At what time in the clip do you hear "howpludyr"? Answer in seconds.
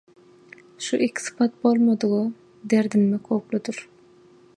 3.31-3.87